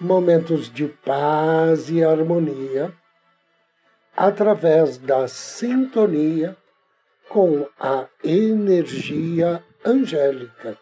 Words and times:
momentos 0.00 0.70
de 0.72 0.88
paz 0.88 1.88
e 1.88 2.04
harmonia, 2.04 2.92
através 4.16 4.98
da 4.98 5.26
sintonia 5.28 6.56
com 7.28 7.68
a 7.78 8.08
energia 8.22 9.64
angélica. 9.84 10.78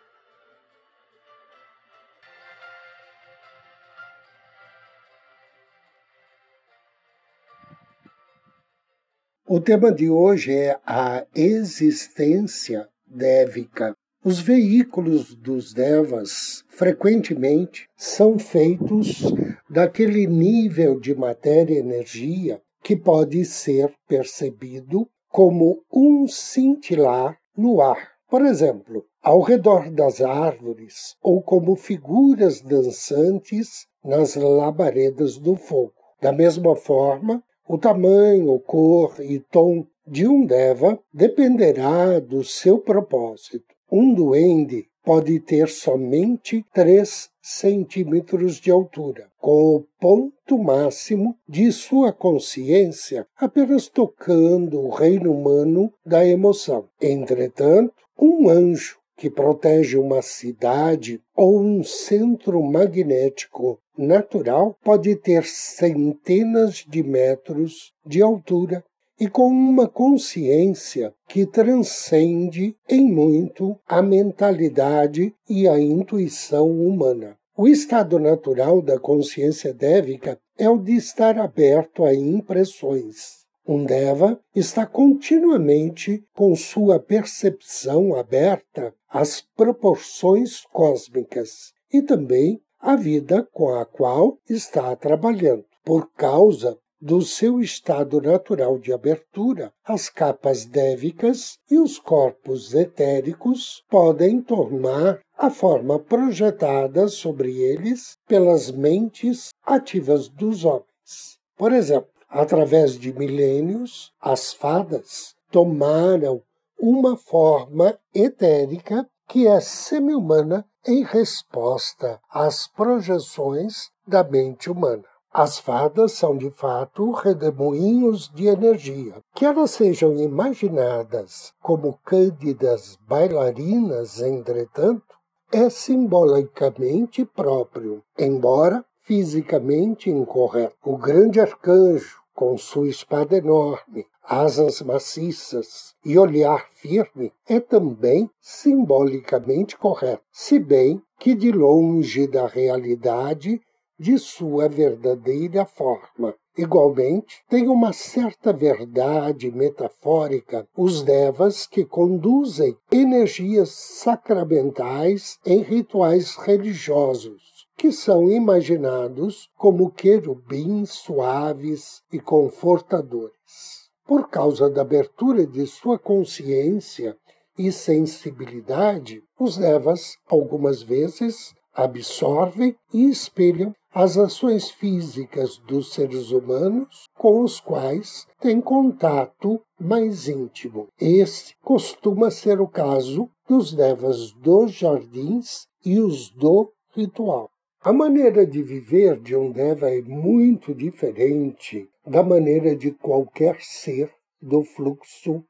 O 9.47 9.61
tema 9.61 9.93
de 9.93 10.09
hoje 10.09 10.51
é 10.51 10.81
a 10.87 11.27
existência 11.35 12.89
dévica. 13.07 13.95
Os 14.25 14.39
veículos 14.39 15.35
dos 15.35 15.75
devas 15.75 16.63
frequentemente 16.69 17.89
são 17.97 18.39
feitos 18.39 19.25
daquele 19.69 20.29
nível 20.29 21.01
de 21.01 21.13
matéria 21.13 21.75
e 21.75 21.79
energia 21.79 22.63
que 22.85 22.95
pode 22.95 23.45
ser 23.45 23.93
percebido 24.07 25.09
como 25.29 25.83
um 25.93 26.29
cintilar 26.29 27.37
no 27.57 27.81
ar. 27.81 28.13
Por 28.31 28.47
exemplo, 28.47 29.05
ao 29.21 29.41
redor 29.41 29.91
das 29.91 30.21
árvores 30.21 31.17
ou 31.21 31.43
como 31.43 31.75
figuras 31.75 32.61
dançantes 32.61 33.89
nas 34.05 34.37
labaredas 34.37 35.37
do 35.37 35.57
fogo. 35.57 35.95
Da 36.21 36.31
mesma 36.31 36.77
forma, 36.77 37.43
o 37.69 37.77
tamanho, 37.77 38.57
cor 38.61 39.17
e 39.19 39.41
tom 39.41 39.85
de 40.07 40.29
um 40.29 40.47
deva 40.47 40.97
dependerá 41.13 42.21
do 42.21 42.45
seu 42.45 42.79
propósito. 42.79 43.75
Um 43.95 44.15
duende 44.15 44.87
pode 45.05 45.39
ter 45.39 45.69
somente 45.69 46.65
3 46.73 47.29
centímetros 47.43 48.57
de 48.57 48.71
altura, 48.71 49.29
com 49.39 49.77
o 49.77 49.85
ponto 50.01 50.57
máximo 50.57 51.37
de 51.47 51.71
sua 51.71 52.11
consciência 52.11 53.27
apenas 53.37 53.89
tocando 53.89 54.81
o 54.81 54.89
reino 54.89 55.31
humano 55.31 55.93
da 56.07 56.27
emoção. 56.27 56.89
Entretanto, 56.99 57.93
um 58.19 58.49
anjo 58.49 58.97
que 59.15 59.29
protege 59.29 59.99
uma 59.99 60.23
cidade 60.23 61.21
ou 61.37 61.61
um 61.61 61.85
centro 61.85 62.63
magnético 62.63 63.79
natural 63.99 64.75
pode 64.83 65.15
ter 65.17 65.45
centenas 65.45 66.83
de 66.89 67.03
metros 67.03 67.93
de 68.07 68.23
altura 68.23 68.83
e 69.23 69.29
com 69.29 69.47
uma 69.47 69.87
consciência 69.87 71.15
que 71.29 71.47
transcende 71.47 72.75
em 72.89 73.09
muito 73.09 73.79
a 73.87 74.03
mentalidade 74.03 75.33
e 75.49 75.69
a 75.69 75.79
intuição 75.79 76.69
humana. 76.69 77.39
O 77.57 77.69
estado 77.69 78.19
natural 78.19 78.83
da 78.83 78.99
consciência 78.99 79.73
dévica 79.73 80.41
é 80.59 80.69
o 80.69 80.77
de 80.77 80.97
estar 80.97 81.39
aberto 81.39 82.05
a 82.05 82.13
impressões 82.13 83.43
um 83.65 83.85
Deva 83.85 84.41
está 84.57 84.85
continuamente 84.85 86.25
com 86.35 86.57
sua 86.57 86.99
percepção 86.99 88.13
aberta 88.17 88.93
às 89.09 89.41
proporções 89.41 90.65
cósmicas 90.73 91.73
e 91.93 92.03
também 92.03 92.61
à 92.81 92.97
vida 92.97 93.49
com 93.53 93.73
a 93.73 93.85
qual 93.87 94.37
está 94.51 94.97
trabalhando. 94.97 95.65
Por 95.85 96.11
causa 96.13 96.77
do 97.03 97.21
seu 97.21 97.61
estado 97.61 98.21
natural 98.21 98.79
de 98.79 98.93
abertura, 98.93 99.73
as 99.85 100.09
capas 100.09 100.65
dévicas 100.65 101.59
e 101.71 101.79
os 101.79 101.99
corpos 101.99 102.73
etéricos 102.73 103.83
podem 103.91 104.41
tomar 104.41 105.21
a 105.37 105.51
forma 105.51 105.99
projetada 105.99 107.09
sobre 107.09 107.61
eles 107.61 108.17
pelas 108.27 108.71
mentes 108.71 109.51
ativas 109.67 110.29
dos 110.29 110.65
homens. 110.65 111.39
Por 111.57 111.73
exemplo, 111.73 112.13
Através 112.33 112.99
de 112.99 113.13
milênios, 113.13 114.11
as 114.19 114.55
fadas 114.55 115.35
tomaram 115.51 116.43
uma 116.81 117.15
forma 117.15 117.99
etérica 118.15 119.07
que 119.29 119.47
é 119.47 119.61
semi-humana 119.61 120.65
em 120.87 121.05
resposta 121.05 122.19
às 122.31 122.67
projeções 122.67 123.91
da 124.07 124.25
mente 124.25 124.71
humana. 124.71 125.05
As 125.35 125.59
fadas 125.59 126.13
são 126.13 126.37
de 126.37 126.51
fato 126.51 127.11
redemoinhos 127.11 128.29
de 128.35 128.49
energia. 128.49 129.15
Que 129.35 129.47
elas 129.47 129.71
sejam 129.71 130.15
imaginadas 130.19 131.55
como 131.63 131.99
cândidas 132.05 132.99
bailarinas, 133.09 134.21
entretanto, 134.21 135.17
é 135.51 135.71
simbolicamente 135.71 137.25
próprio, 137.25 138.03
embora 138.19 138.85
fisicamente 139.01 140.11
incorreto. 140.11 140.77
O 140.85 140.99
grande 140.99 141.41
arcanjo, 141.41 142.21
com 142.35 142.59
sua 142.59 142.89
espada 142.89 143.37
enorme, 143.37 144.07
asas 144.23 144.83
maciças 144.83 145.95
e 146.05 146.19
olhar 146.19 146.69
firme, 146.75 147.33
é 147.49 147.59
também 147.59 148.31
simbolicamente 148.39 149.79
correto, 149.79 150.23
se 150.31 150.59
bem 150.59 151.03
que 151.19 151.35
de 151.35 151.51
longe 151.53 152.27
da 152.27 152.47
realidade 152.47 153.61
de 154.03 154.19
sua 154.19 154.69
verdadeira 154.69 155.65
forma. 155.65 156.35
Igualmente, 156.59 157.37
tem 157.49 157.69
uma 157.69 157.93
certa 157.93 158.53
verdade 158.53 159.49
metafórica 159.53 160.67
os 160.77 161.03
devas 161.05 161.69
que 161.69 161.85
conduzem 161.85 162.77
energias 162.91 163.71
sacramentais 163.71 165.39
em 165.47 165.63
rituais 165.63 166.35
religiosos 166.35 167.41
que 167.77 167.91
são 167.91 168.29
imaginados 168.29 169.49
como 169.57 169.91
querubins 169.91 170.91
suaves 170.91 172.03
e 172.13 172.21
confortadores. 172.21 173.89
Por 174.05 174.29
causa 174.29 174.69
da 174.69 174.83
abertura 174.83 175.47
de 175.47 175.67
sua 175.67 175.99
consciência 175.99 177.17
e 177.59 177.73
sensibilidade, 177.73 179.23
os 179.39 179.57
devas, 179.57 180.17
algumas 180.29 180.83
vezes, 180.83 181.55
absorvem 181.75 182.77
e 182.93 183.09
espelham 183.09 183.75
as 183.95 184.17
ações 184.17 184.71
físicas 184.71 185.59
dos 185.59 185.93
seres 185.93 186.31
humanos 186.31 187.05
com 187.15 187.43
os 187.43 187.61
quais 187.61 188.27
têm 188.41 188.59
contato 188.59 189.61
mais 189.79 190.29
íntimo. 190.29 190.89
Esse 190.99 191.55
costuma 191.63 192.31
ser 192.31 192.61
o 192.61 192.67
caso 192.67 193.29
dos 193.47 193.75
devas 193.75 194.33
dos 194.33 194.73
jardins 194.73 195.67
e 195.85 196.01
os 196.01 196.31
do 196.31 196.73
ritual. 196.95 197.51
A 197.83 197.93
maneira 197.93 198.47
de 198.47 198.63
viver 198.63 199.21
de 199.21 199.37
um 199.37 199.51
Deva 199.51 199.91
é 199.91 200.01
muito 200.01 200.75
diferente 200.75 201.89
da 202.07 202.23
maneira 202.23 202.75
de 202.75 202.93
qualquer 202.93 203.61
ser 203.61 204.11
do 204.41 204.65
fluxo 204.65 205.45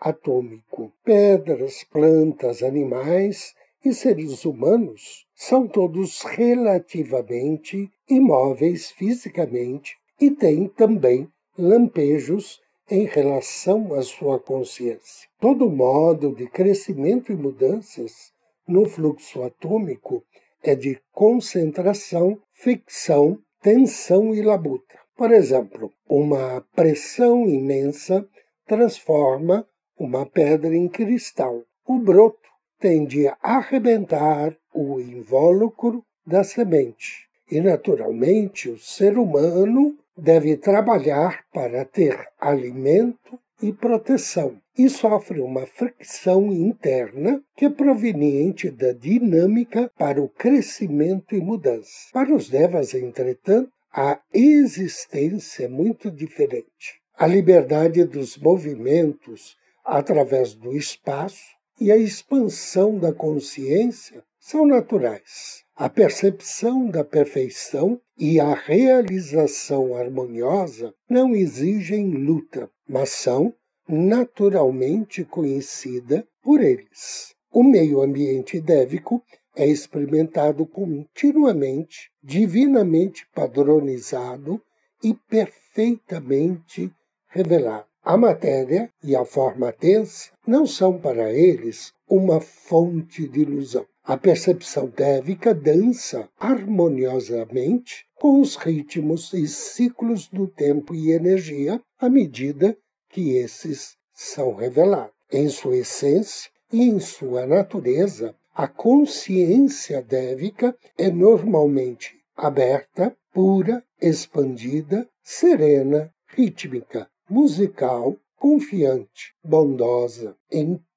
atômico. 0.00 0.92
Pedras, 1.04 1.84
plantas, 1.84 2.62
animais 2.62 3.54
e 3.84 3.92
seres 3.92 4.44
humanos 4.44 5.23
são 5.34 5.66
todos 5.66 6.22
relativamente 6.22 7.90
imóveis 8.08 8.90
fisicamente 8.90 9.96
e 10.20 10.30
têm 10.30 10.68
também 10.68 11.28
lampejos 11.58 12.60
em 12.90 13.04
relação 13.04 13.94
à 13.94 14.02
sua 14.02 14.38
consciência. 14.38 15.28
Todo 15.40 15.70
modo 15.70 16.34
de 16.34 16.46
crescimento 16.46 17.32
e 17.32 17.36
mudanças 17.36 18.32
no 18.66 18.86
fluxo 18.86 19.42
atômico 19.42 20.22
é 20.62 20.74
de 20.74 20.98
concentração, 21.12 22.38
ficção, 22.52 23.38
tensão 23.62 24.34
e 24.34 24.42
labuta. 24.42 24.98
Por 25.16 25.30
exemplo, 25.30 25.92
uma 26.08 26.64
pressão 26.74 27.46
imensa 27.46 28.26
transforma 28.66 29.66
uma 29.98 30.26
pedra 30.26 30.74
em 30.74 30.88
cristal. 30.88 31.62
O 31.86 31.98
broto 31.98 32.48
tende 32.80 33.28
a 33.28 33.36
arrebentar 33.40 34.56
o 34.74 35.00
invólucro 35.00 36.04
da 36.26 36.42
semente. 36.42 37.28
E, 37.50 37.60
naturalmente, 37.60 38.68
o 38.68 38.78
ser 38.78 39.16
humano 39.16 39.96
deve 40.16 40.56
trabalhar 40.56 41.44
para 41.52 41.84
ter 41.84 42.28
alimento 42.40 43.38
e 43.62 43.72
proteção, 43.72 44.58
e 44.76 44.88
sofre 44.88 45.40
uma 45.40 45.64
fricção 45.66 46.52
interna 46.52 47.42
que 47.56 47.64
é 47.64 47.70
proveniente 47.70 48.70
da 48.70 48.92
dinâmica 48.92 49.90
para 49.96 50.20
o 50.20 50.28
crescimento 50.28 51.34
e 51.34 51.40
mudança. 51.40 52.10
Para 52.12 52.34
os 52.34 52.48
devas, 52.48 52.92
entretanto, 52.94 53.70
a 53.92 54.20
existência 54.32 55.66
é 55.66 55.68
muito 55.68 56.10
diferente. 56.10 57.00
A 57.16 57.26
liberdade 57.28 58.04
dos 58.04 58.36
movimentos 58.36 59.56
através 59.84 60.54
do 60.54 60.76
espaço 60.76 61.54
e 61.80 61.92
a 61.92 61.96
expansão 61.96 62.98
da 62.98 63.12
consciência 63.12 64.24
são 64.46 64.66
naturais. 64.66 65.64
A 65.74 65.88
percepção 65.88 66.90
da 66.90 67.02
perfeição 67.02 67.98
e 68.18 68.38
a 68.38 68.52
realização 68.52 69.96
harmoniosa 69.96 70.92
não 71.08 71.34
exigem 71.34 72.10
luta, 72.10 72.70
mas 72.86 73.08
são 73.08 73.54
naturalmente 73.88 75.24
conhecida 75.24 76.28
por 76.42 76.60
eles. 76.60 77.34
O 77.50 77.62
meio 77.64 78.02
ambiente 78.02 78.60
dévico 78.60 79.22
é 79.56 79.66
experimentado 79.66 80.66
continuamente, 80.66 82.10
divinamente 82.22 83.26
padronizado 83.34 84.60
e 85.02 85.14
perfeitamente 85.14 86.92
revelado. 87.28 87.86
A 88.02 88.18
matéria 88.18 88.90
e 89.02 89.16
a 89.16 89.24
forma 89.24 89.72
tensa 89.72 90.32
não 90.46 90.66
são 90.66 90.98
para 90.98 91.32
eles 91.32 91.94
uma 92.06 92.40
fonte 92.40 93.26
de 93.26 93.40
ilusão. 93.40 93.86
A 94.06 94.18
percepção 94.18 94.92
dévica 94.94 95.54
dança 95.54 96.28
harmoniosamente 96.38 98.04
com 98.14 98.38
os 98.38 98.54
ritmos 98.54 99.32
e 99.32 99.48
ciclos 99.48 100.28
do 100.28 100.46
tempo 100.46 100.94
e 100.94 101.10
energia 101.10 101.80
à 101.98 102.10
medida 102.10 102.76
que 103.08 103.34
esses 103.38 103.96
são 104.12 104.54
revelados. 104.56 105.14
Em 105.32 105.48
sua 105.48 105.78
essência 105.78 106.50
e 106.70 106.82
em 106.82 107.00
sua 107.00 107.46
natureza, 107.46 108.34
a 108.54 108.68
consciência 108.68 110.02
dévica 110.02 110.76
é 110.98 111.10
normalmente 111.10 112.20
aberta, 112.36 113.16
pura, 113.32 113.82
expandida, 113.98 115.08
serena, 115.22 116.12
rítmica, 116.28 117.08
musical, 117.30 118.18
confiante, 118.36 119.34
bondosa, 119.42 120.36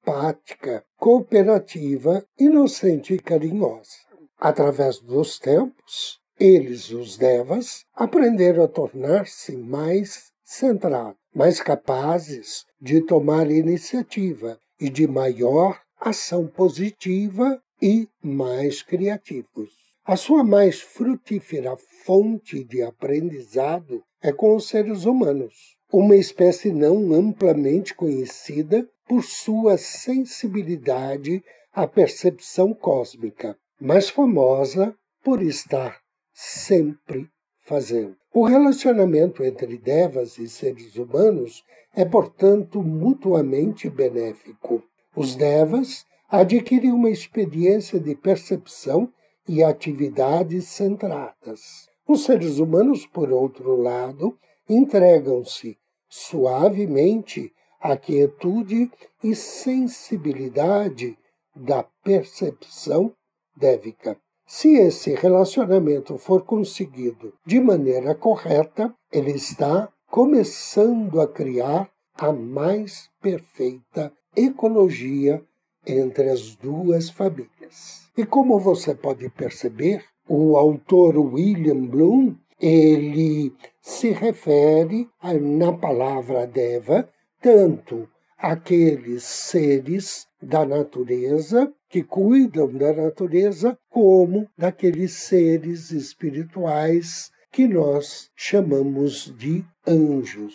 empática, 0.08 0.82
cooperativa, 0.96 2.24
inocente 2.38 3.12
e 3.12 3.18
carinhosa. 3.18 3.98
Através 4.38 5.00
dos 5.00 5.38
tempos, 5.38 6.18
eles, 6.40 6.90
os 6.90 7.18
devas, 7.18 7.84
aprenderam 7.94 8.64
a 8.64 8.68
tornar-se 8.68 9.54
mais 9.54 10.32
centrados, 10.42 11.16
mais 11.34 11.60
capazes 11.60 12.64
de 12.80 13.02
tomar 13.02 13.50
iniciativa 13.50 14.58
e 14.80 14.88
de 14.88 15.06
maior 15.06 15.78
ação 16.00 16.46
positiva 16.46 17.60
e 17.82 18.08
mais 18.22 18.82
criativos. 18.82 19.70
A 20.06 20.16
sua 20.16 20.42
mais 20.42 20.80
frutífera 20.80 21.76
fonte 21.76 22.64
de 22.64 22.82
aprendizado 22.82 24.02
é 24.22 24.32
com 24.32 24.56
os 24.56 24.68
seres 24.68 25.04
humanos, 25.04 25.76
uma 25.92 26.16
espécie 26.16 26.70
não 26.70 27.12
amplamente 27.12 27.94
conhecida 27.94 28.88
por 29.06 29.24
sua 29.24 29.78
sensibilidade 29.78 31.42
à 31.72 31.86
percepção 31.86 32.74
cósmica, 32.74 33.56
mas 33.80 34.08
famosa 34.08 34.94
por 35.22 35.42
estar 35.42 35.98
sempre 36.32 37.28
fazendo. 37.60 38.16
O 38.32 38.44
relacionamento 38.44 39.42
entre 39.42 39.78
devas 39.78 40.38
e 40.38 40.48
seres 40.48 40.96
humanos 40.96 41.64
é, 41.94 42.04
portanto, 42.04 42.82
mutuamente 42.82 43.88
benéfico. 43.88 44.82
Os 45.16 45.34
devas 45.34 46.04
adquirem 46.28 46.92
uma 46.92 47.10
experiência 47.10 47.98
de 47.98 48.14
percepção 48.14 49.10
e 49.48 49.64
atividades 49.64 50.66
centradas. 50.66 51.88
Os 52.06 52.24
seres 52.24 52.58
humanos, 52.58 53.06
por 53.06 53.32
outro 53.32 53.74
lado, 53.76 54.38
entregam-se 54.68 55.78
suavemente 56.08 57.52
à 57.80 57.96
quietude 57.96 58.90
e 59.22 59.34
sensibilidade 59.34 61.16
da 61.54 61.82
percepção 62.04 63.12
dévica. 63.56 64.16
Se 64.46 64.76
esse 64.76 65.14
relacionamento 65.14 66.16
for 66.16 66.42
conseguido 66.42 67.34
de 67.44 67.60
maneira 67.60 68.14
correta, 68.14 68.94
ele 69.12 69.32
está 69.32 69.92
começando 70.10 71.20
a 71.20 71.28
criar 71.28 71.90
a 72.14 72.32
mais 72.32 73.10
perfeita 73.20 74.12
ecologia 74.34 75.42
entre 75.86 76.30
as 76.30 76.56
duas 76.56 77.10
famílias. 77.10 78.08
E 78.16 78.24
como 78.24 78.58
você 78.58 78.94
pode 78.94 79.28
perceber, 79.28 80.04
o 80.28 80.56
autor 80.56 81.16
William 81.16 81.86
Bloom 81.86 82.34
ele 82.60 83.52
se 83.88 84.10
refere 84.12 85.08
na 85.40 85.72
palavra 85.72 86.46
Deva 86.46 87.08
tanto 87.40 88.06
àqueles 88.36 89.24
seres 89.24 90.26
da 90.42 90.64
natureza 90.64 91.72
que 91.88 92.02
cuidam 92.02 92.70
da 92.70 92.92
natureza, 92.92 93.78
como 93.88 94.46
daqueles 94.58 95.12
seres 95.12 95.90
espirituais 95.90 97.30
que 97.50 97.66
nós 97.66 98.30
chamamos 98.36 99.34
de 99.38 99.64
anjos. 99.86 100.54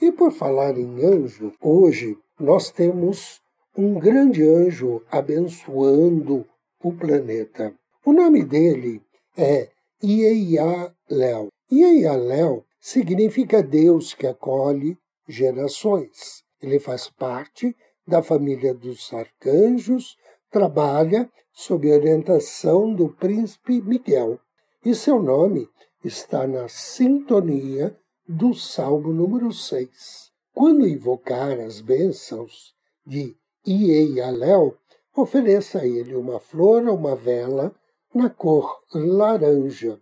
E 0.00 0.10
por 0.10 0.32
falar 0.32 0.76
em 0.76 1.04
anjo, 1.04 1.52
hoje 1.62 2.18
nós 2.38 2.72
temos 2.72 3.40
um 3.78 3.94
grande 3.94 4.42
anjo 4.42 5.02
abençoando 5.08 6.44
o 6.82 6.92
planeta. 6.92 7.72
O 8.04 8.12
nome 8.12 8.42
dele 8.44 9.00
é 9.38 9.68
Ieialéu. 10.02 11.48
Ieialéu 11.70 12.64
significa 12.82 13.62
Deus 13.62 14.12
que 14.12 14.26
acolhe 14.26 14.98
gerações. 15.28 16.42
Ele 16.60 16.80
faz 16.80 17.08
parte 17.08 17.76
da 18.04 18.20
família 18.20 18.74
dos 18.74 19.14
arcanjos, 19.14 20.16
trabalha 20.50 21.30
sob 21.52 21.90
orientação 21.90 22.92
do 22.92 23.08
príncipe 23.08 23.80
Miguel. 23.80 24.40
E 24.84 24.96
seu 24.96 25.22
nome 25.22 25.68
está 26.04 26.44
na 26.44 26.66
sintonia 26.66 27.96
do 28.28 28.52
Salmo 28.52 29.12
número 29.12 29.52
6. 29.52 30.32
Quando 30.52 30.86
invocar 30.86 31.60
as 31.60 31.80
bênçãos 31.80 32.74
de 33.06 33.36
Ieialéu, 33.64 34.76
ofereça 35.14 35.78
a 35.78 35.86
ele 35.86 36.16
uma 36.16 36.40
flor 36.40 36.88
ou 36.88 36.96
uma 36.96 37.14
vela 37.14 37.72
na 38.12 38.28
cor 38.28 38.82
laranja. 38.92 40.00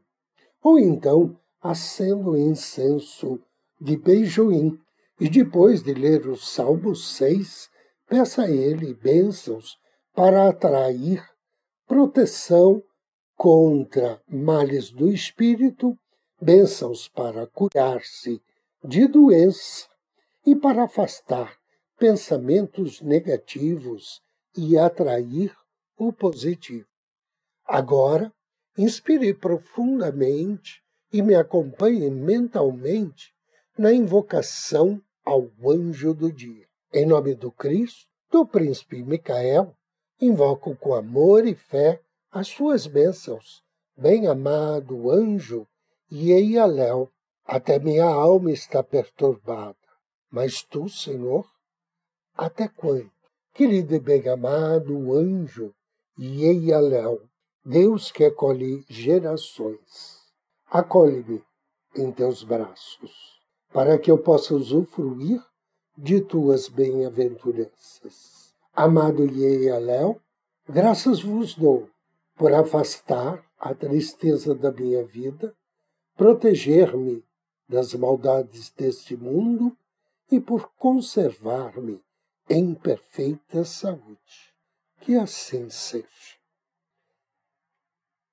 Ou 0.63 0.79
então 0.79 1.39
acenda 1.61 2.31
o 2.31 2.37
incenso 2.37 3.41
de 3.81 3.97
beijoim 3.97 4.79
e 5.19 5.29
depois 5.29 5.83
de 5.83 5.93
ler 5.93 6.27
o 6.27 6.37
Salmo 6.37 6.97
6, 6.97 7.69
peça 8.09 8.45
a 8.45 8.51
ele 8.51 8.95
bênçãos 8.95 9.79
para 10.15 10.49
atrair 10.49 11.23
proteção 11.87 12.83
contra 13.37 14.21
males 14.29 14.91
do 14.91 15.11
espírito, 15.11 15.97
bênçãos 16.41 17.09
para 17.09 17.47
curar-se 17.47 18.43
de 18.83 19.07
doença 19.07 19.89
e 20.47 20.57
para 20.57 20.85
afastar 20.85 21.59
pensamentos 21.99 23.03
negativos 23.03 24.23
e 24.57 24.79
atrair 24.79 25.55
o 25.99 26.13
positivo. 26.13 26.87
Agora, 27.67 28.33
inspire 28.77 29.35
profundamente 29.35 30.83
e 31.13 31.23
me 31.23 31.35
acompanhe 31.35 32.11
mentalmente 32.11 33.33
na 33.77 33.93
invocação 33.93 35.01
ao 35.25 35.51
anjo 35.67 36.15
do 36.15 36.33
dia. 36.33 36.67
Em 36.93 37.07
nome 37.07 37.35
do 37.35 37.51
Cristo, 37.51 38.07
do 38.31 38.47
príncipe 38.47 39.03
Micael, 39.03 39.75
invoco 40.21 40.77
com 40.77 40.95
amor 40.95 41.47
e 41.47 41.55
fé 41.55 42.01
as 42.31 42.49
suas 42.49 42.87
bênçãos, 42.87 43.63
bem-amado 43.97 45.11
anjo 45.11 45.67
Ieialéu. 46.11 47.11
Até 47.45 47.79
minha 47.79 48.05
alma 48.05 48.53
está 48.53 48.83
perturbada. 48.83 49.77
Mas 50.31 50.63
tu, 50.63 50.89
Senhor, 50.89 51.45
até 52.37 52.69
quando? 52.69 53.11
Querido 53.53 53.95
e 53.95 53.99
bem-amado 53.99 55.13
anjo 55.13 55.75
Ieialéu, 56.19 57.21
Deus 57.65 58.13
que 58.13 58.25
acolhe 58.25 58.85
gerações, 58.89 60.20
acolhe-me 60.71 61.43
em 61.97 62.13
teus 62.13 62.45
braços, 62.45 63.41
para 63.73 63.99
que 63.99 64.11
eu 64.11 64.17
possa 64.17 64.55
usufruir 64.55 65.45
de 65.99 66.21
tuas 66.21 66.69
bem-aventuranças. 66.69 68.55
Amado 68.73 69.27
Ieialéu, 69.27 70.21
graças 70.69 71.21
vos 71.21 71.55
dou 71.55 71.89
por 72.37 72.55
afastar 72.55 73.45
a 73.59 73.75
tristeza 73.75 74.55
da 74.55 74.71
minha 74.71 75.05
vida, 75.05 75.53
proteger-me 76.17 77.25
das 77.69 77.93
maldades 77.95 78.71
deste 78.71 79.17
mundo 79.17 79.77
e 80.31 80.41
por 80.41 80.71
conservar-me 80.79 82.01
em 82.49 82.75
perfeita 82.75 83.65
saúde. 83.65 84.55
Que 85.01 85.17
assim 85.17 85.69
seja. 85.69 86.40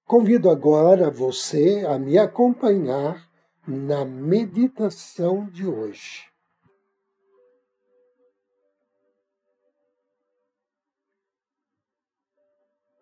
Convido 0.08 0.50
agora 0.50 1.12
você 1.12 1.86
a 1.86 2.00
me 2.00 2.18
acompanhar 2.18 3.30
na 3.68 4.06
meditação 4.06 5.50
de 5.50 5.68
hoje. 5.68 6.32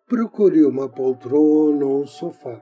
Procure 0.08 0.64
uma 0.64 0.88
poltrona 0.88 1.86
ou 1.86 2.02
um 2.02 2.06
sofá. 2.08 2.60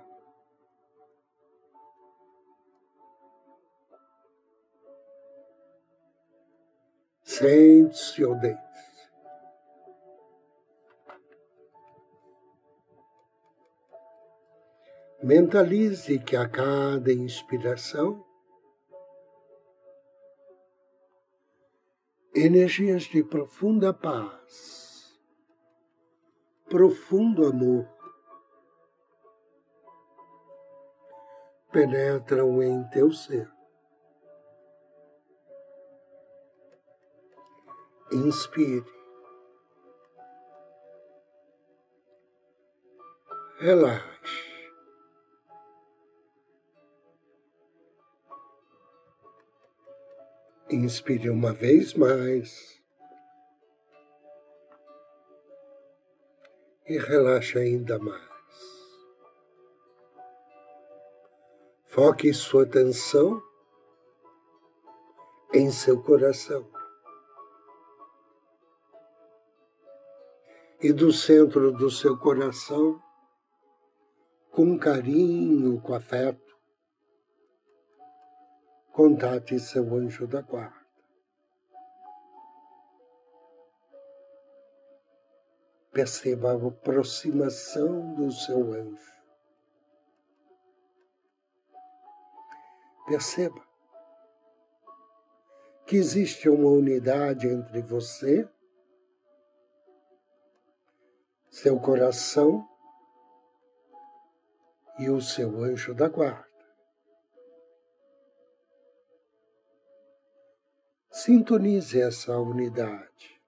Sente-se 7.23 8.23
ou 8.23 8.39
deite. 8.39 8.64
Mentalize 15.25 16.19
que 16.19 16.37
a 16.37 16.47
cada 16.47 17.11
inspiração, 17.11 18.23
energias 22.35 23.05
de 23.05 23.25
profunda 23.25 23.95
paz 23.95 25.19
profundo 26.69 27.47
amor 27.47 27.89
penetram 31.73 32.63
em 32.63 32.87
teu 32.91 33.11
ser. 33.11 33.51
Inspire. 38.13 38.85
Relaxe. 43.59 44.44
Inspire 50.75 51.31
uma 51.31 51.53
vez 51.53 51.95
mais. 51.95 52.75
e 56.87 56.99
relaxe 56.99 57.59
ainda 57.59 57.99
mais. 57.99 58.35
Foque 61.87 62.33
sua 62.35 62.65
atenção 62.65 63.43
em 65.53 65.71
seu 65.71 66.03
coração. 66.03 66.69
E 70.81 70.93
do 70.93 71.13
centro 71.13 71.73
do 71.73 71.91
seu 71.91 72.19
coração, 72.19 73.01
com 74.51 74.79
carinho, 74.79 75.81
com 75.81 75.95
afeto, 75.95 76.44
contate 78.95 79.59
seu 79.59 79.93
anjo 79.97 80.25
da 80.25 80.41
guarda. 80.41 80.87
Perceba 85.93 86.53
a 86.53 86.69
aproximação 86.69 88.15
do 88.15 88.31
seu 88.31 88.73
anjo. 88.73 89.13
Perceba 93.09 93.61
que 95.87 95.97
existe 95.97 96.49
uma 96.49 96.71
unidade 96.71 97.49
entre 97.49 97.83
você, 97.83 98.49
seu 101.51 101.81
coração 101.81 102.67
e 105.01 105.11
o 105.11 105.21
seu 105.21 105.65
anjo 105.65 105.93
da 105.95 106.09
guarda. 106.09 106.54
Sintonize 111.25 111.99
essa 112.03 112.37
unidade. 112.37 113.41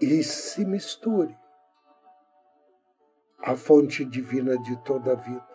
e 0.00 0.24
se 0.24 0.64
misture 0.64 1.36
à 3.40 3.54
fonte 3.54 4.02
divina 4.02 4.56
de 4.56 4.74
toda 4.84 5.12
a 5.12 5.14
vida. 5.16 5.46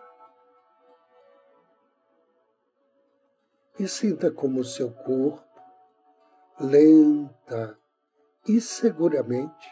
E 3.80 3.88
sinta 3.88 4.30
como 4.30 4.62
seu 4.62 4.92
corpo, 4.92 5.44
lenta 6.60 7.76
e 8.46 8.60
seguramente, 8.60 9.68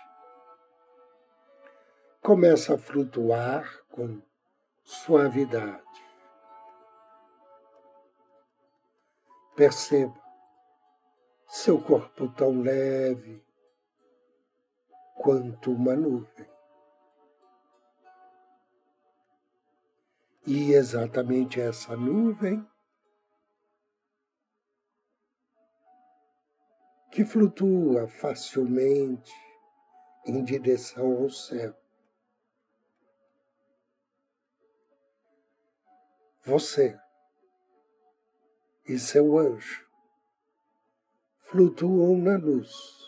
começa 2.20 2.74
a 2.74 2.78
flutuar 2.78 3.84
com 3.88 4.20
suavidade. 4.82 6.03
Perceba 9.56 10.24
seu 11.54 11.80
corpo 11.80 12.28
tão 12.34 12.60
leve, 12.60 13.44
quanto 15.14 15.70
uma 15.70 15.94
nuvem. 15.94 16.50
E 20.46 20.72
exatamente 20.72 21.60
essa 21.60 21.96
nuvem 21.96 22.68
que 27.12 27.24
flutua 27.24 28.08
facilmente 28.08 29.32
em 30.26 30.42
direção 30.42 31.22
ao 31.22 31.30
céu. 31.30 31.74
Você 36.42 36.98
e 38.86 38.98
seu 38.98 39.38
anjo 39.38 39.84
flutuam 41.42 42.16
na 42.18 42.36
luz. 42.36 43.04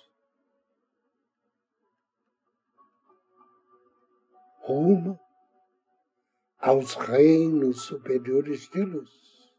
rumo 4.66 5.18
aos 6.59 6.95
reinos 6.95 7.83
superiores 7.83 8.68
de 8.68 8.83
luz. 8.83 9.54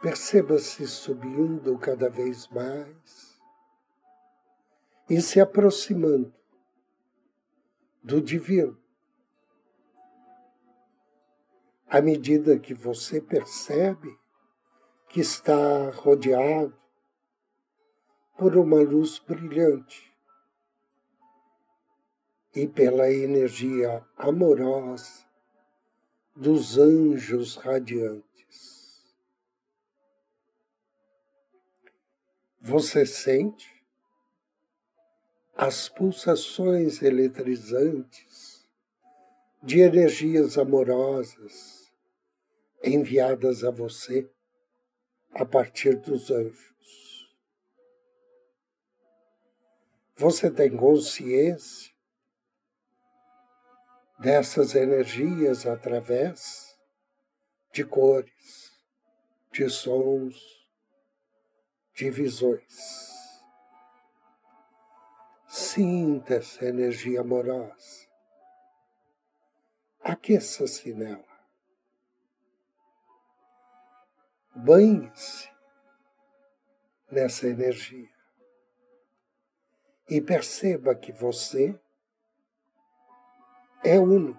Perceba-se 0.00 0.84
subindo 0.88 1.78
cada 1.78 2.10
vez 2.10 2.48
mais 2.48 3.40
e 5.08 5.20
se 5.22 5.40
aproximando 5.40 6.34
do 8.02 8.20
divino. 8.20 8.81
À 11.92 12.00
medida 12.00 12.58
que 12.58 12.72
você 12.72 13.20
percebe 13.20 14.18
que 15.10 15.20
está 15.20 15.90
rodeado 15.90 16.74
por 18.38 18.56
uma 18.56 18.80
luz 18.80 19.18
brilhante, 19.18 20.10
e 22.54 22.66
pela 22.66 23.10
energia 23.10 24.02
amorosa 24.16 25.26
dos 26.34 26.78
anjos 26.78 27.56
radiantes. 27.56 29.02
Você 32.60 33.04
sente 33.04 33.70
as 35.54 35.88
pulsações 35.90 37.02
eletrizantes 37.02 38.66
de 39.62 39.80
energias 39.80 40.58
amorosas 40.58 41.81
enviadas 42.84 43.64
a 43.64 43.70
você 43.70 44.30
a 45.32 45.44
partir 45.44 45.96
dos 45.96 46.30
anjos. 46.30 46.72
Você 50.16 50.50
tem 50.50 50.76
consciência 50.76 51.92
dessas 54.18 54.74
energias 54.74 55.66
através 55.66 56.78
de 57.72 57.84
cores, 57.84 58.72
de 59.50 59.68
sons, 59.68 60.68
de 61.94 62.10
visões. 62.10 63.10
Sinta 65.48 66.34
essa 66.34 66.64
energia 66.66 67.20
amorosa. 67.20 68.06
Aqueça-se 70.00 70.92
nela. 70.92 71.31
Banhe-se 74.54 75.50
nessa 77.10 77.46
energia. 77.46 78.10
E 80.08 80.20
perceba 80.20 80.94
que 80.94 81.10
você 81.12 81.78
é 83.82 83.98
uno 83.98 84.38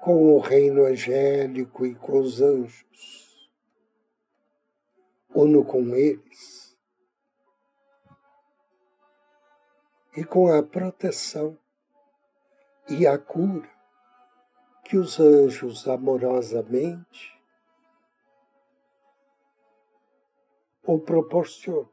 com 0.00 0.34
o 0.34 0.38
reino 0.38 0.84
angélico 0.84 1.86
e 1.86 1.94
com 1.94 2.20
os 2.20 2.40
anjos, 2.40 3.50
uno 5.34 5.64
com 5.64 5.94
eles, 5.94 6.76
e 10.16 10.24
com 10.24 10.52
a 10.52 10.62
proteção 10.62 11.56
e 12.88 13.06
a 13.06 13.16
cura 13.18 13.70
que 14.84 14.96
os 14.96 15.20
anjos 15.20 15.86
amorosamente 15.86 17.37
o 20.88 20.98
proporcionam. 20.98 21.90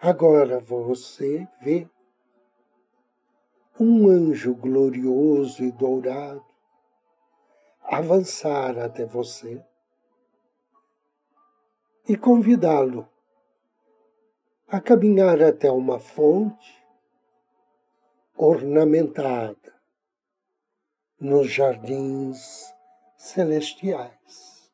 Agora 0.00 0.58
você 0.58 1.46
vê 1.60 1.86
um 3.78 4.08
anjo 4.08 4.54
glorioso 4.54 5.62
e 5.62 5.70
dourado 5.70 6.46
avançar 7.82 8.78
até 8.78 9.04
você 9.04 9.62
e 12.08 12.16
convidá-lo 12.16 13.06
a 14.66 14.80
caminhar 14.80 15.42
até 15.42 15.70
uma 15.70 15.98
fonte 15.98 16.82
ornamentada 18.34 19.74
nos 21.20 21.50
jardins 21.50 22.74
celestiais, 23.16 24.70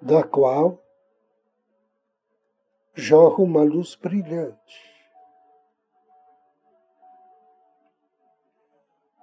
da 0.00 0.22
qual 0.22 0.82
jorra 2.94 3.42
uma 3.42 3.62
luz 3.62 3.94
brilhante. 3.94 4.92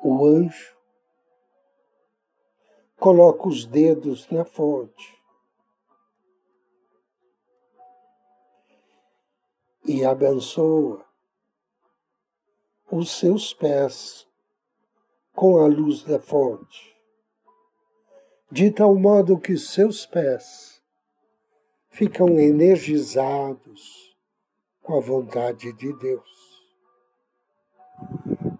O 0.01 0.25
anjo 0.25 0.77
coloca 2.97 3.47
os 3.47 3.65
dedos 3.65 4.29
na 4.29 4.45
fonte 4.45 5.19
e 9.85 10.05
abençoa 10.05 11.05
os 12.91 13.11
seus 13.11 13.53
pés 13.53 14.27
com 15.33 15.57
a 15.63 15.67
luz 15.67 16.03
da 16.03 16.19
fonte, 16.19 16.88
de 18.51 18.71
tal 18.71 18.95
modo 18.95 19.39
que 19.39 19.57
seus 19.57 20.05
pés 20.05 20.81
ficam 21.89 22.39
energizados 22.39 24.17
com 24.81 24.97
a 24.97 24.99
vontade 24.99 25.71
de 25.73 25.93
Deus. 25.93 26.63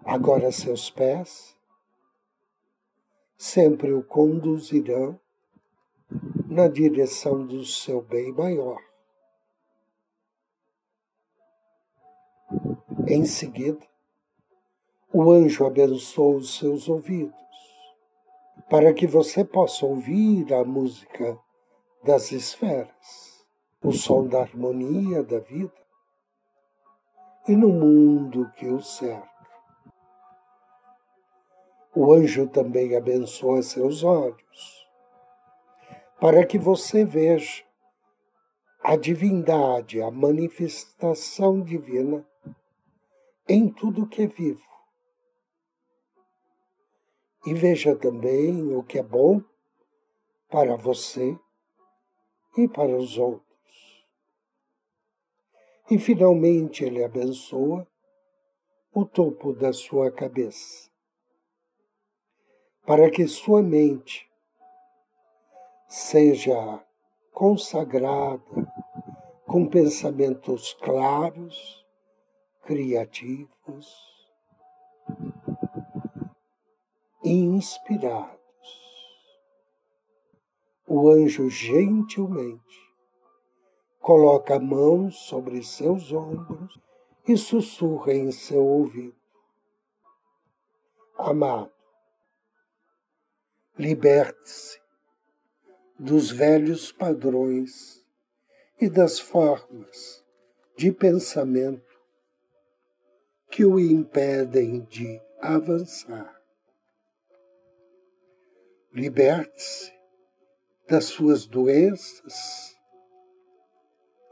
Agora 0.04 0.52
seus 0.52 0.90
pés 0.90 1.56
sempre 3.36 3.92
o 3.92 4.02
conduzirão 4.02 5.18
na 6.46 6.68
direção 6.68 7.46
do 7.46 7.64
seu 7.64 8.02
bem 8.02 8.32
maior. 8.32 8.80
Em 13.08 13.24
seguida, 13.24 13.84
o 15.12 15.32
anjo 15.32 15.66
abençoa 15.66 16.36
os 16.36 16.58
seus 16.58 16.88
ouvidos, 16.88 17.34
para 18.70 18.94
que 18.94 19.04
você 19.04 19.44
possa 19.44 19.84
ouvir 19.84 20.54
a 20.54 20.64
música 20.64 21.36
das 22.04 22.30
esferas, 22.30 23.44
o 23.82 23.90
som 23.90 24.28
da 24.28 24.42
harmonia 24.42 25.24
da 25.24 25.40
vida 25.40 25.74
e 27.48 27.56
no 27.56 27.68
mundo 27.68 28.48
que 28.56 28.68
o 28.68 28.80
cerca. 28.80 29.28
O 31.92 32.14
anjo 32.14 32.46
também 32.46 32.96
abençoa 32.96 33.60
seus 33.60 34.04
olhos, 34.04 34.88
para 36.20 36.46
que 36.46 36.56
você 36.56 37.04
veja 37.04 37.64
a 38.84 38.94
divindade, 38.94 40.00
a 40.00 40.12
manifestação 40.12 41.60
divina 41.60 42.24
em 43.48 43.68
tudo 43.68 44.06
que 44.06 44.22
é 44.22 44.26
vivo. 44.28 44.69
E 47.46 47.54
veja 47.54 47.96
também 47.96 48.74
o 48.76 48.82
que 48.82 48.98
é 48.98 49.02
bom 49.02 49.42
para 50.50 50.76
você 50.76 51.38
e 52.56 52.68
para 52.68 52.94
os 52.94 53.16
outros. 53.16 54.06
E 55.90 55.98
finalmente 55.98 56.84
ele 56.84 57.02
abençoa 57.02 57.86
o 58.92 59.04
topo 59.06 59.54
da 59.54 59.72
sua 59.72 60.10
cabeça, 60.10 60.90
para 62.84 63.10
que 63.10 63.26
sua 63.26 63.62
mente 63.62 64.28
seja 65.88 66.84
consagrada 67.32 68.42
com 69.46 69.66
pensamentos 69.66 70.74
claros 70.74 71.84
criativos 72.62 74.09
inspirados. 77.24 78.38
O 80.86 81.08
anjo 81.08 81.48
gentilmente 81.48 82.90
coloca 84.00 84.56
a 84.56 84.60
mão 84.60 85.10
sobre 85.10 85.62
seus 85.62 86.12
ombros 86.12 86.80
e 87.28 87.36
sussurra 87.36 88.12
em 88.12 88.32
seu 88.32 88.64
ouvido: 88.64 89.16
Amado, 91.16 91.70
liberte-se 93.78 94.80
dos 95.98 96.30
velhos 96.30 96.90
padrões 96.90 98.04
e 98.80 98.88
das 98.88 99.20
formas 99.20 100.24
de 100.76 100.90
pensamento 100.90 102.00
que 103.50 103.66
o 103.66 103.78
impedem 103.78 104.80
de 104.86 105.20
avançar. 105.40 106.39
Liberte-se 108.92 109.92
das 110.88 111.04
suas 111.04 111.46
doenças 111.46 112.76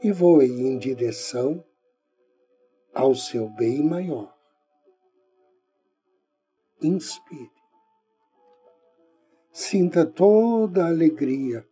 e 0.03 0.11
voe 0.11 0.45
em 0.45 0.77
direção 0.77 1.63
ao 2.93 3.15
seu 3.15 3.49
bem 3.49 3.81
maior. 3.81 4.37
Inspire. 6.81 7.51
Sinta 9.53 10.05
toda 10.05 10.83
a 10.83 10.89
alegria 10.89 11.65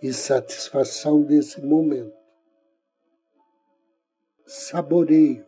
e 0.00 0.12
satisfação 0.12 1.22
desse 1.22 1.60
momento. 1.60 2.16
Saboreie 4.46 5.44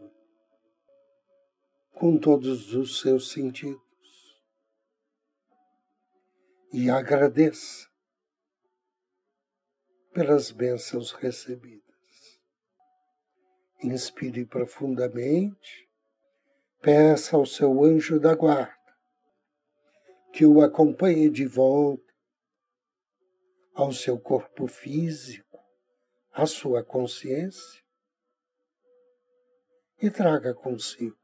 com 1.94 2.18
todos 2.18 2.74
os 2.74 3.00
seus 3.00 3.30
sentidos 3.30 3.91
e 6.72 6.88
agradeça 6.88 7.86
pelas 10.14 10.50
bênçãos 10.50 11.12
recebidas. 11.12 11.82
Inspire 13.82 14.46
profundamente, 14.46 15.88
peça 16.80 17.36
ao 17.36 17.44
seu 17.44 17.84
anjo 17.84 18.18
da 18.18 18.34
guarda 18.34 18.80
que 20.32 20.46
o 20.46 20.62
acompanhe 20.62 21.28
de 21.28 21.46
volta 21.46 22.10
ao 23.74 23.92
seu 23.92 24.18
corpo 24.18 24.66
físico, 24.66 25.58
à 26.30 26.46
sua 26.46 26.82
consciência 26.82 27.82
e 30.00 30.10
traga 30.10 30.54
consigo 30.54 31.21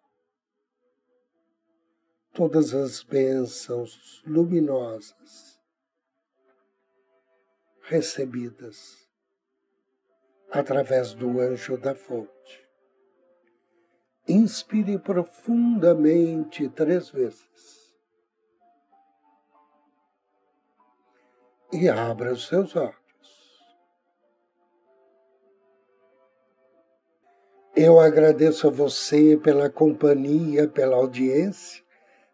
todas 2.38 2.72
as 2.72 3.02
bênçãos 3.02 4.22
luminosas 4.24 5.60
recebidas 7.82 9.08
através 10.48 11.14
do 11.14 11.40
anjo 11.40 11.76
da 11.76 11.96
fonte. 11.96 12.64
Inspire 14.28 15.00
profundamente 15.00 16.68
três 16.68 17.10
vezes 17.10 17.98
e 21.72 21.88
abra 21.88 22.32
os 22.32 22.46
seus 22.46 22.76
olhos. 22.76 22.94
Eu 27.74 27.98
agradeço 27.98 28.68
a 28.68 28.70
você 28.70 29.36
pela 29.36 29.68
companhia, 29.68 30.68
pela 30.68 30.94
audiência 30.94 31.87